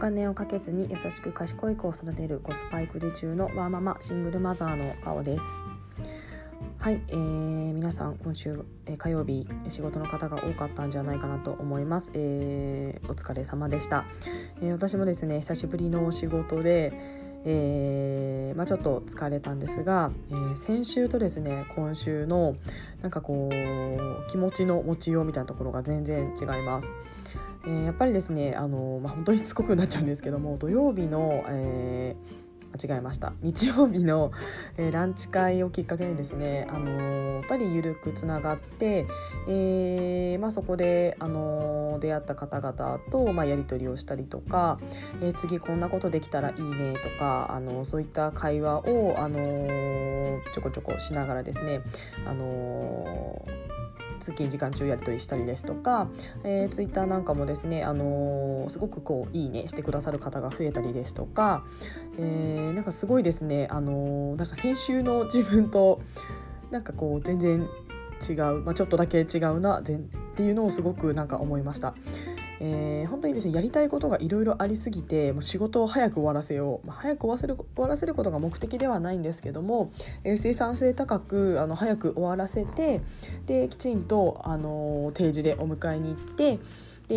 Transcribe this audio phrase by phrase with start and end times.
[0.00, 5.44] 金をかけずに優しく賢い子を育てるコスパ育児中のワーママシングルマザーの顔です。
[6.78, 14.06] はい、えー、皆さん今週、えー、火曜日仕事の方が多かったんじゃないかなと思います、えー、お疲れ様でした、
[14.62, 22.56] えー、私もですね久しぶりの仕事でえーまあ、ちょっと疲れたんですが、えー、先週とですね今週の
[23.00, 26.88] なんかこう気持ちの持ちようみたいなところが全然違います。
[27.66, 33.32] えー、やっぱりですねあの、まあ、本当にしつこくなっちゃうんですけども土曜日の、えー間違えました。
[33.42, 34.30] 日曜日の、
[34.76, 39.06] えー、ランチ会をきっかけにですね、あの、やっぱり緩くつながって、
[39.48, 44.78] えまあ、そこで、あの、出会った方々と、まあ、やり取りをしたりとか、
[45.20, 51.80] え、次こんなことできたらいいねとか、あの、そういった会話を、あの、ちょこちょこしながらですね、
[52.26, 53.44] あの
[54.20, 56.08] 通勤時間中やり取りしたりですとか、
[56.44, 61.64] えー、ツイッターなんかもですね、あのー、すごくこういいねしてくださる方が増えたりですとか、
[62.18, 66.00] えー、なんかすごいですね、あのー、なんか先週の自分と
[66.70, 67.68] なんかこう全然
[68.28, 69.92] 違う、まあ、ちょっとだけ違うなって
[70.42, 71.94] いうのをすごくなんか思いました。
[72.62, 79.90] えー、本当にですねやりたいことがいろいろありすぎてもう仕事を早く終わらせよう、まあ、早く終わせる終わらせることが目的ではないんですけども、
[80.24, 83.00] えー、生産性高くあの早く終わらせて
[83.46, 86.58] できちんとあの定時でお迎えに行って
[87.08, 87.16] で、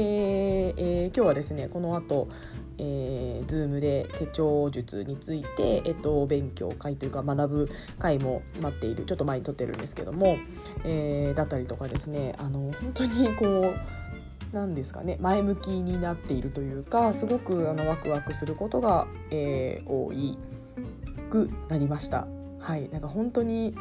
[0.78, 2.30] えー、今日はですねこの後
[2.78, 10.38] えー、Zoom で手帳術について、えっと、勉強会というか学ぶ会も待っているちょっと前に撮ってるんですけども、
[10.84, 14.03] えー、だったりとかですねあの本当にこう
[14.54, 20.38] なんですかね前向きになっているというかすごくあのワクワクすることが、えー、多い
[21.32, 22.28] くなりました。
[22.60, 23.76] はいなんか本当に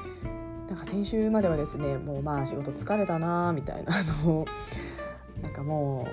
[0.69, 4.47] なんか先週まではですねもうまあ仕事疲れたなみたいなあの
[5.53, 6.09] なんかも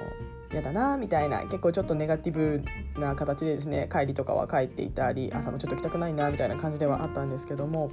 [0.52, 2.62] う嫌だなみたいな結構ちょっとネガティブ
[3.00, 7.90] な形でですね帰りとかは帰っていたり朝もちょっと来たくないなみたいな感じではあったんですけども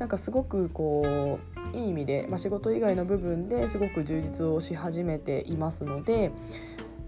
[0.00, 1.38] なんかすごくこ
[1.72, 6.32] ういい意味で、まあ、仕事以外の部分ですごく充実をし始めていますので、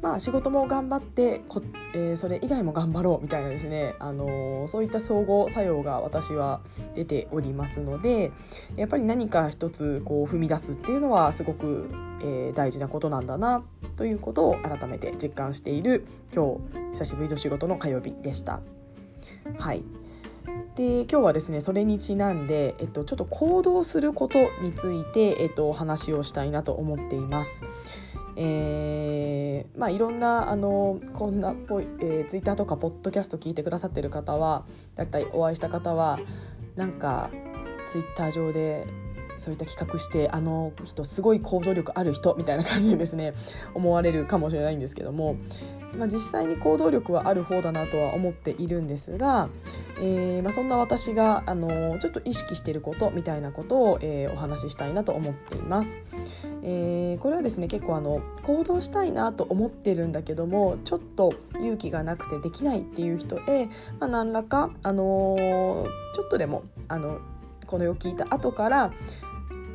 [0.03, 1.63] まあ、仕事も頑張ってこ、
[1.95, 6.61] えー、それ以外も頑張ろうみたいなですね、あのー、そういった相互作用が私は
[6.97, 8.33] 出ておりますので
[8.77, 11.89] やっぱり何か一つこう踏み出すっていうのはすごく、
[12.21, 13.65] えー、大事なことなんだな
[13.97, 16.05] ということを改めて実感している
[16.35, 18.61] 今日久しぶりの仕事の火曜日でした。
[19.59, 19.83] はい
[20.75, 27.61] で今日はですねそれにちなんで、えっと、ちょっと行動することについて、えっと、お話をしたいなと思っています。
[28.37, 36.19] えー、まあいろんなあのこんなぽい、えー、ツイッターとかポッドキャスト聞いてくださってる方はだったりお会いした方は
[36.77, 37.31] なんか
[37.87, 38.87] ツイッター上で
[39.43, 43.35] そういった企画してあの人すごい行動力ある人みたいな感じでですね
[43.75, 45.35] 思われるかもしれないんですけども、
[45.99, 49.49] まあ、実際に行動力はある方だなとは思っているんですが、
[50.01, 55.99] えーまあ、そんな私があのちょっと意識していることみたいなことを、えー、お話ししたいなと思っています。
[56.63, 63.67] えー、これはですね結構あの行動したいなと思ってるんだけどもちょっと勇気がなくてできないっていう人へ、
[63.99, 67.19] まあ、何らか、あのー、ちょっとでもあの
[67.73, 68.93] このを聞いた後から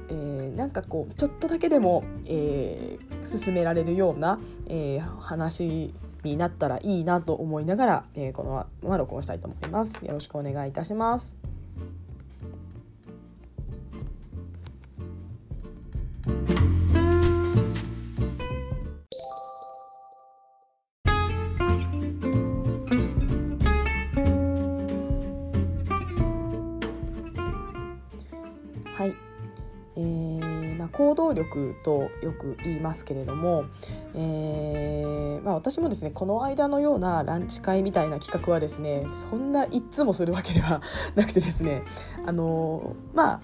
[0.09, 10.03] えー、なんかこうちょっとだけでも、えー、進められるような、えー、話になったらいいなと思いながら、えー、このまま録音したいと思います。
[10.06, 11.35] よろしくお願いいたします。
[29.97, 33.66] えーまあ行動力とよく言いますけれども、
[34.16, 40.81] えー、まあ、私もですねこの間のようなランチ会みたいな企画はですねそんな一通もするわけでは
[41.16, 41.84] なくてですね
[42.25, 43.41] あのまあ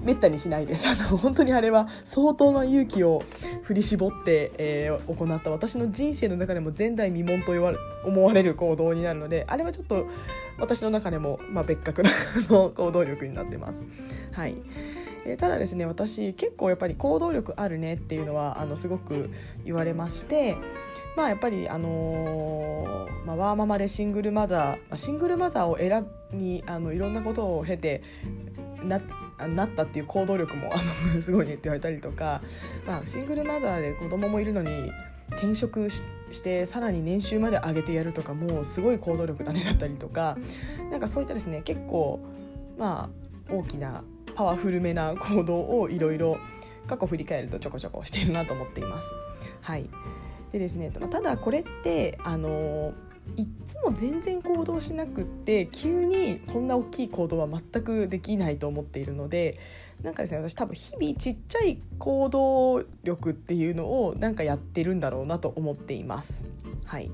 [0.00, 0.88] めったにしないです。
[0.88, 3.22] あの本当にあれは相当な勇気を
[3.62, 10.08] 振り絞って、えー、行った私の人生の中でも前代未聞と言われ思われる行動になるのであれはちょっと
[10.58, 12.10] 私の中でも、まあ、別格な
[12.48, 13.84] 行動力になってます。
[14.32, 14.56] はい
[15.24, 19.30] えー、ただですね私結構やっぱり行動力あるねっていうのはあのすごく
[19.64, 20.56] 言われまして
[21.16, 28.02] まあやっぱりあのー、まあ、ワーママでシングルマザー、シングルマザーを選にあのいろんなことを経て
[28.82, 29.00] な
[29.48, 30.76] なったっていう行動力もあ
[31.14, 32.42] の すごいねって言われたりとか、
[32.86, 34.90] まあ、シングルマザーで子供もいるのに
[35.30, 36.02] 転職し
[36.42, 40.38] てさらに年収まで上げてやるとかもうすごい行動力だねだったりとか
[40.90, 42.20] なんかそういったですね結構
[42.78, 43.10] ま
[43.50, 44.04] あ大きな
[44.34, 46.38] パワフルめな行動をいろいろ
[46.86, 49.10] 過去振り返るとちょこちょこしているなと思っています。
[49.60, 49.88] はい
[50.52, 52.92] でですね、ただこれってあの
[53.36, 59.58] いっつも全然行動しなくって急にこんな大きい行動は全くできないと思っているので
[60.02, 66.44] なんかですね私多分日々ちっちゃい行動力っていうのをなんかやってるんだろうなと思っています。
[66.84, 67.10] はい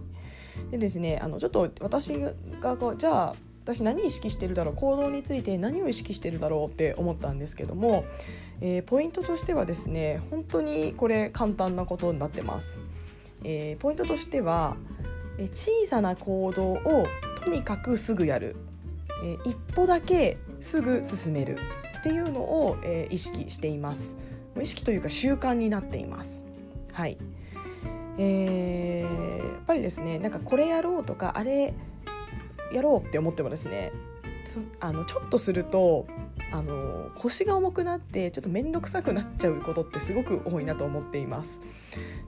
[0.73, 2.15] でですねあのちょっと私
[2.61, 3.37] がこうじゃあ
[3.69, 8.07] 私何意識してるだろう行動について何を意識してるだろうって思ったんですけども、
[8.63, 12.81] えー、ポイントとしてはですね本当にこれ簡単なことになってます。
[13.45, 14.77] えー、ポイントとしては、
[15.37, 17.07] え、小さな行動を
[17.45, 18.57] とにかくすぐやる、
[19.23, 21.59] えー、一歩だけすぐ進める
[22.01, 24.17] っていうのを、えー、意識しています。
[24.59, 26.43] 意識というか習慣になっています。
[26.95, 27.19] はい。
[28.17, 31.75] えー、やっぱりですねなんかこれやろうとかあれ
[32.73, 33.93] やろうって思ってもですね
[34.81, 36.07] あのちょっとすると
[36.51, 41.61] あの腰が重くなってちょっと面倒くさくなっちゃうことってすごく多いなと思っています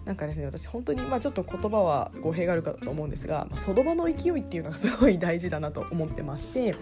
[0.05, 6.75] なんかですね私本当にまあちょっと言葉は語弊があるかと思うんですが、まあ、その場の勢いっていうのがすごい大事だなと思ってまして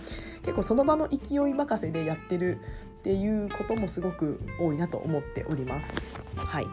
[0.42, 2.58] 結構その場の勢い任せでやってる
[2.98, 5.94] っていうこともすごく多いなと思っております。
[6.36, 6.66] はい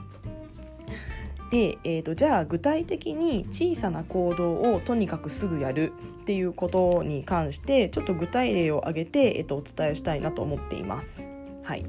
[1.56, 5.94] で、えーと、じゃあ具体的に小さな行動をとにかくすぐやる
[6.24, 11.24] っていうことに関してちょっと具体例を挙げて、えーと、とお伝えしたいなと思っています。
[11.64, 11.86] はい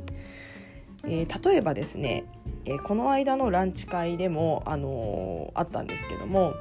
[1.03, 2.27] えー、例えばですね、
[2.65, 6.55] えー、この間のランチ会でも、あのー、あったんですけども、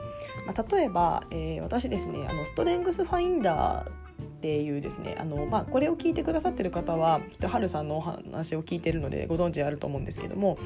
[0.48, 4.05] まあ、例えば、え私ですねあのストレングスファインダー
[4.45, 10.59] っていうですねあの、まあ、これを聞いてくださってる方はきっとハルさんのお話を聞いてるのでご存知あると思うんですけども、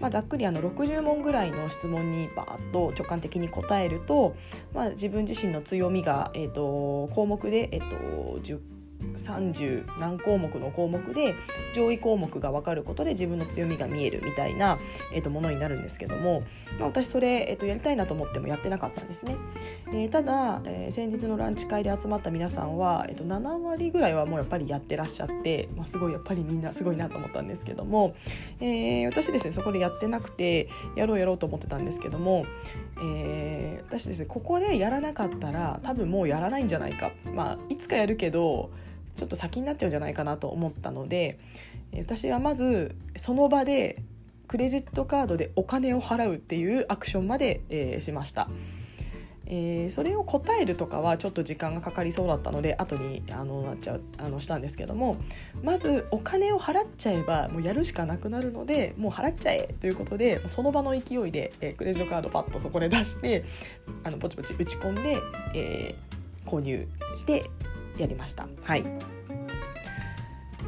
[0.00, 4.34] まあ、ざっくりあの60問ぐらいの質問にバーッと直感的に答えると、
[4.74, 8.58] まあ、自分自身の強みが、えーと、項目で、えーと、10
[9.16, 11.34] 30何項目の項目で
[11.74, 14.78] 上位項目が分かることで自分の強みが見えるみたいな、
[15.12, 16.42] えー、とものになるんですけども、
[16.78, 19.36] まあ、私それ、えー、とやりたいなと思ってもやってなかったんですね。
[19.88, 28.14] えー、ただ、えー、先日のランチ会で集まった皆さんは、えー、と7割ぐらいはもうやっぱりやってらっしゃって、まあ、すごいやっぱりみんなすごいなと思ったんですけども、
[28.60, 32.46] えー、私ですねそこでやってなくてやろうやろうと思ってたんですけども、
[32.98, 38.70] えー、私ですねここでやらなかったら多分もうやらないんじゃないか、まあ、いつかやるけど
[39.16, 41.38] ちょっと先になっちゃうんじゃないかなと思ったので
[41.96, 44.02] 私はまずその場で
[44.48, 48.48] クレジットカードでお金を払うっていうアクションまで、えー、しました。
[49.54, 55.16] えー、それを答えるとかはちょっと時間がかかりそうだったので後にあのなっちゃうあのしたんですけども
[55.62, 63.44] まずお金を払っちゃえばもうやるしかなくなるのでもう払っちゃえということでその場の勢いで、えー、クレジットカードパッとそこで出して
[64.04, 65.18] あのポチポチ打ち込んで、
[65.54, 67.50] えー、購入して
[67.98, 68.46] やりました。
[68.62, 68.84] はい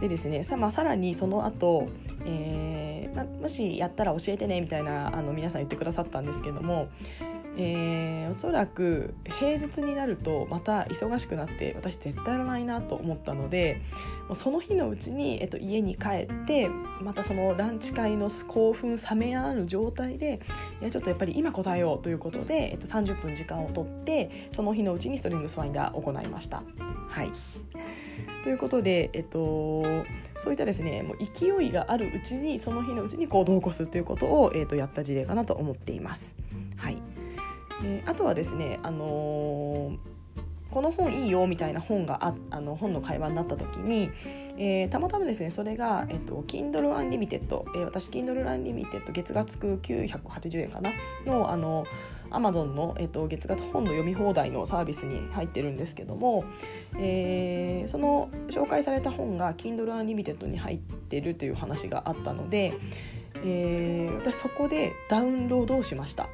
[0.01, 1.89] でですねさ,、まあ、さらにその後、
[2.27, 6.89] えーまもしやったら教えてねみたいなあの皆さん言ってくださったんですけども、
[7.57, 13.81] えー、おそらく平日になるとまた忙しくなって私絶対やらないなと思ったので
[14.35, 16.69] その日のうちに、えっと、家に帰って
[17.01, 20.41] またそのランチ会の興奮冷めやらぬ状態で
[20.81, 26.63] いやちょっとやっぱり今答えようということで、えっと、30分時間を取ってその日のうちにストリングスファインダーを行いました。
[27.09, 27.31] はい
[28.43, 29.83] ということで、えっと、
[30.39, 36.35] そういったですねもう勢いがあるうちにその日のうちに行動を起こすということを、えっと、やった事例かなと思っています。
[37.85, 39.99] え、あとはですね、あのー、
[40.71, 44.11] この本いいよみたいな本がああの本の会話になった時に、
[44.59, 47.39] えー、たまたまですねそれが、えっと、Kindle Unlimited、
[47.77, 50.91] えー、私 Kindle Unlimited 月額980円かな？
[51.27, 51.85] のあの
[52.31, 56.45] アマゾンの、えっと、月額本の読み放題のサービスに入ってるんですけども、
[56.99, 62.75] えー、その紹介された本が Kindle Unlimited に入ってるという話があったので、
[63.45, 66.29] えー、私そこでダウンロードをしました。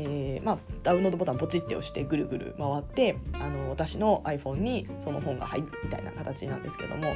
[0.00, 7.14] えーまあ、ダウンロードボタンポチって押してぐるぐる回ってあの私の iPhone にその本が入るみたいな形なんですけども、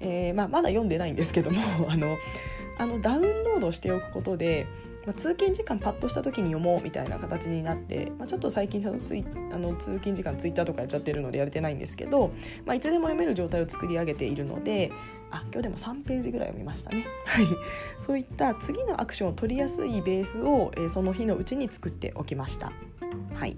[0.00, 2.16] えーまあ、まだ読んでないんですけども あの
[2.78, 4.66] あのダウンロードしておくことで、
[5.04, 12.32] まあ、通勤時間パッとした時に読もうみたいな形になって、まあ、ちょっと最近そのツイあの通勤時間ツイッターとかやっちゃってるのでやれてないんですけど、
[12.64, 14.90] まあ、いつでも読める状態を作り上げているので
[15.34, 17.04] あ今日でも3ページぐらい読みましたね。
[17.26, 17.46] はい、
[18.00, 22.72] そういった次のアクションを取りやすいベースを、えー、その日のうちに作っておきました。
[23.34, 23.56] はい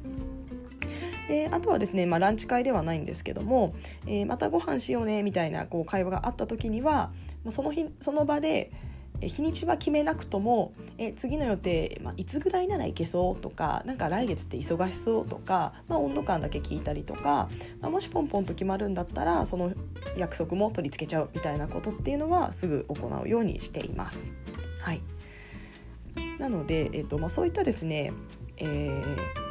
[1.28, 3.74] であとはですね、まあ、ランチ会ではないんですけども、
[4.06, 7.10] えー、またご飯しようねみたいなこう会話があった時には
[7.42, 8.70] もうその日その場で
[9.20, 17.48] 日にちは決めなくともえ次の予定、まあ、いつぐらいなら行けそうとかなんか来月って忙しそうとか、まあ、温度感だけ聞いたりとか、
[17.80, 19.72] まあ、もしポンポンと決まるんだったらその
[20.16, 24.18] 約束も取り付けちゃうみたいなことっていうのはすぐ行うようにしています。
[24.80, 25.02] はい、
[26.38, 28.12] なので、えーとまあ、そういったですね、
[28.58, 29.46] えー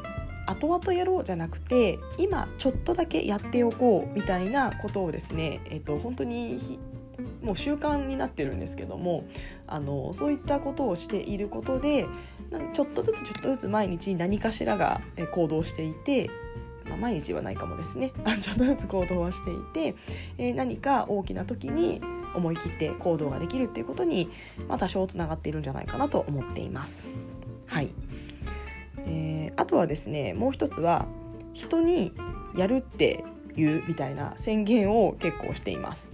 [0.48, 6.77] 後々やろうじゃなくて今ちょっとだけやっておこうみたいなことをですね、えっと、本当に
[7.45, 9.23] もう習慣になってるんですけども
[9.67, 12.07] あのそういったことをしていることで
[12.73, 16.29] ちょっとずつちょっとずつ毎日何かしらが行動していて、
[16.89, 18.11] まあ、毎日はないかもですね
[18.41, 19.95] ちょっとずつ行動はしていて、
[20.37, 22.01] えー、何か大きな時に
[22.33, 24.29] 思い切って行動ができるっていうことに、
[24.67, 27.07] まあ、多少つながっているんじゃないかなと思っています。
[27.67, 27.89] はい
[29.07, 31.05] えー、あとはですねもう一つは
[31.53, 32.11] 人に
[32.55, 33.23] やるって
[33.55, 36.11] いうみたいな宣言を結構しています。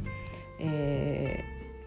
[0.64, 1.44] え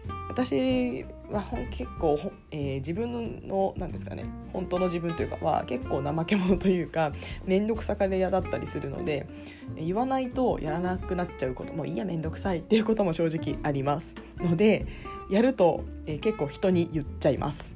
[0.07, 2.19] ー、私は結構、
[2.51, 7.13] えー、自分の何ですかね本当の自分というかは結構怠け者というか
[7.45, 9.27] 面倒くさがり屋だったりするので
[9.75, 14.85] 言わないとやらなくなっちゃうこともいいや面倒くさいっていうことも正直ありますので
[15.29, 17.73] やると、えー、結構人に言っちゃいます。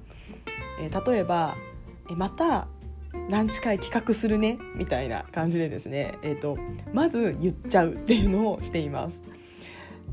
[0.82, 1.58] えー、例えば、
[2.10, 2.68] えまた
[3.30, 6.58] ランチ会企画するねみたいな感じでですね、えーと、
[6.94, 9.20] まず言っちゃうっていうのをしています。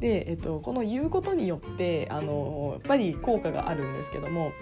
[0.01, 4.53] で、えっと、この言うことによってあのやっぱり効果があるんですけども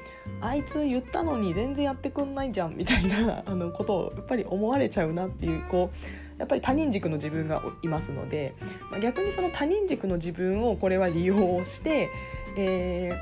[0.40, 8.54] あいつ言ったのに全然やってくんないじゃんみたいな あのことをやっぱり思われちゃうなっていうこうやっぱり他人軸の自分がいますので、
[8.90, 12.10] まあ、逆にその他人軸の自分をこれは利用して、
[12.56, 13.12] え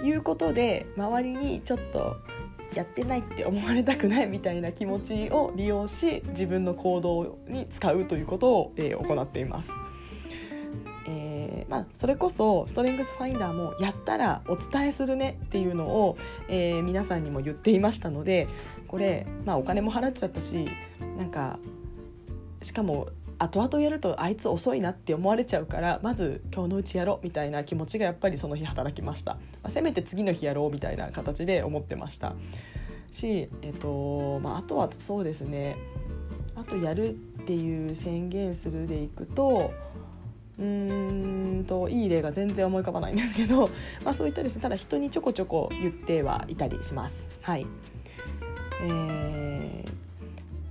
[0.00, 2.16] ー、言うことで周りにちょっと
[2.74, 9.70] やってないって思われたくないみたいな気持ちを利用し自分の行動に使うということを、えー、行っています。
[11.72, 18.46] まあ、それこそストレングスファインダーもやったらお伝えするねっていうのを、えー、皆さんにも言っていましたので
[18.88, 20.68] これ、まあ、お金も払っちゃったし
[21.16, 21.58] なんか
[22.60, 32.34] しかも後々やるとあいつ遅いなって思われちゃうからまず今日のうちやろうみたいな気持ちがやっぱりその日働きました、まあ、せめて次の日やろうみたいな形で思ってました。
[33.10, 35.76] し、えっとまあ、あとはそうですね。
[36.54, 39.72] あとやるっていう宣言するでいくと
[40.62, 43.68] うんといい例が全然思い浮かばないんですけど、
[44.04, 47.26] まあ、そういったですねただ人にちょこちょこ言ってはいたりします。
[47.40, 47.66] はい。
[48.84, 49.84] え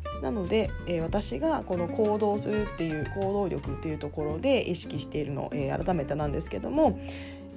[0.04, 6.98] ー、なので、えー、私がこの行動するっていう行動力っていうところで意識しているのを、えー、改めてなんですけども、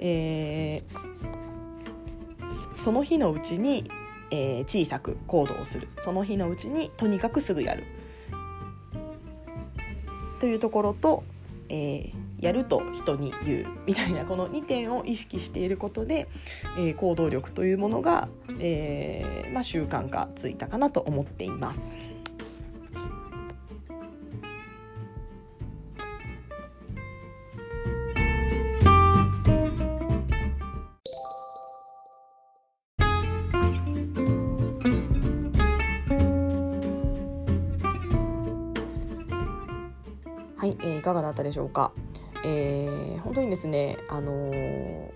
[0.01, 3.89] えー、その日のうちに、
[4.33, 5.87] えー、小さく行動する。
[5.99, 7.85] その日のうちにとにかくすぐやる。
[10.41, 11.23] というところと
[11.69, 12.15] えー、
[12.45, 16.29] やると人に言うみたいなこの2点を意識していることで、
[16.77, 18.29] えー、行動力というものが、
[18.61, 21.81] えーまあ、習慣化ついたかなと思っています。
[40.59, 41.93] はい、え、いかがだったでしょうか？
[42.45, 45.11] えー、本当にですね、あのー、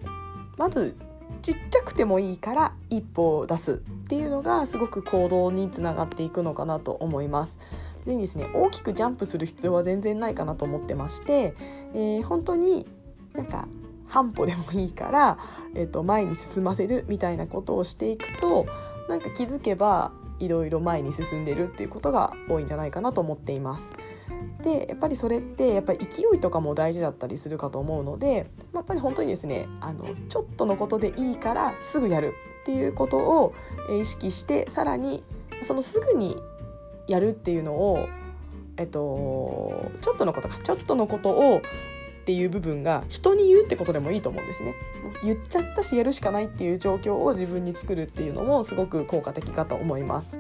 [0.57, 0.97] まず
[1.43, 3.77] ちっちゃくてもいいから一歩を出すっ
[4.09, 7.59] ていうのがすごく行動につながっていくのかなと思います。
[8.07, 11.55] でですね大きくジャンプする必要は全然ないかなと思ってまして、
[11.95, 12.87] えー、本当に
[13.35, 13.69] なんか
[14.07, 15.39] 半歩でもいいから、
[15.75, 18.67] えー、と前に進ませるみたいなことをしていくと
[19.09, 23.93] なんか気づけばいろいろ前に進んでるっていうことが多いんじゃないかなと思っています。
[24.63, 33.55] でやっぱりそれってやっぱり勢いとかも大事だったりするかと思うのでまあやっぱり本当にですねあのちょっとのことでいいからすぐやるっていうことを
[34.01, 35.23] 意識してさらに
[35.63, 36.37] そのすぐに
[37.07, 38.09] やるっていうのを
[38.77, 41.61] えっとちょっとのことかちょっとのことをっ
[42.29, 44.75] ていう部分が人に言うってことでもいいと思うんですね。
[45.25, 50.37] 言っちゃったしやるしかないっていう状況を自分に作るっていうのもすごく効果的かと思います。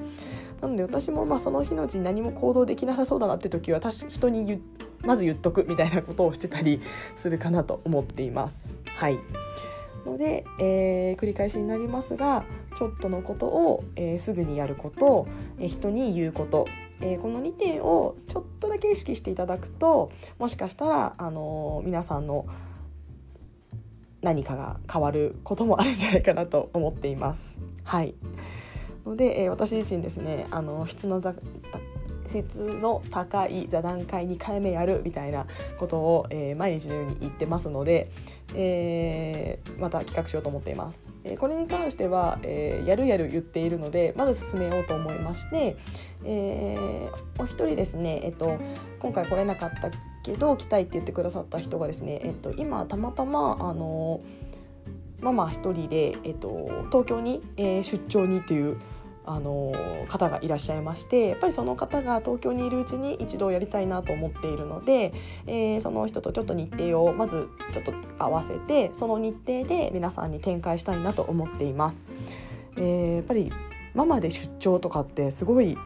[0.60, 4.60] なので私もまあその日のうちに何も行動できなさそうだなって時は人に
[5.04, 6.80] まず言っとくみたいなことをしてたり
[7.16, 7.78] するかなと。
[7.84, 8.54] 思っています
[8.96, 9.18] はい
[10.04, 12.44] ので、えー、繰り返しになりますが
[12.78, 15.26] ちょっとのことを、えー、すぐにやること、
[15.58, 16.66] えー、人に言うこと。
[17.00, 18.68] えー、この2点をちょっと。
[18.68, 20.10] だけ意識していただくと。
[20.38, 22.46] もしかしたら、あのー、皆さんの
[24.20, 27.56] 何かが変わることもあるんじゃないかなと思っています。
[27.84, 28.14] はい
[29.08, 31.22] ので、えー、私自身ですねあの質の
[32.26, 35.46] 質の高い座談会2回目やるみたいな
[35.78, 38.10] ことを、えー、毎日のように言ってますので、
[38.54, 40.98] えー、また企画しようと思っています。
[41.24, 45.76] えこれに関しては、えやるやる言っているのでまず進めようと思いまして、
[46.24, 48.56] え、お一人ですね、えっと、
[49.00, 49.90] 今回来れなかった
[50.22, 54.20] けど来たいって言ってくださった人がですね、えっと、今たまたまあの
[55.20, 58.76] ママ一人で、えっと、東京に、え、出張にっていう
[59.28, 59.72] あの
[60.08, 65.12] 方がいらっしゃいましてやっぱりその方が東京にいるうちに一度やりたいなと思っているので、
[65.46, 72.04] えー、その人とちょっと日程をまずちょっと合わせてその日程で皆さんに展開したいなと思っています。
[72.76, 73.52] えー、やっぱり
[73.94, 75.76] ママで出張とかってすごい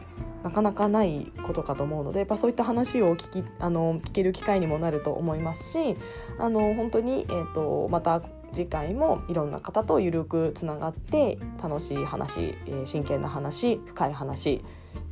[0.43, 5.95] なかなかないことかと思うのでやっぱそういった話を聞きあの聞ける機会にもなると思いますし
[6.37, 8.21] あの本当に、えーと、また
[8.53, 14.63] 次回もいろんな方とゆるくつながって楽しい話、えー、真剣な話深い話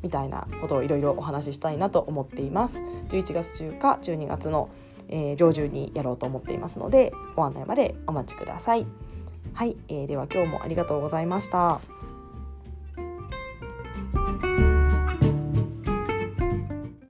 [0.03, 2.79] みたいなことをいろいろお話ししたいなと思っています。
[3.09, 4.69] 11月中か12月の、
[5.09, 8.85] えー、上旬にやろうと思っていますのでご案内までお待ちください。
[9.53, 11.81] はい、えー、では今日もありがとうございました。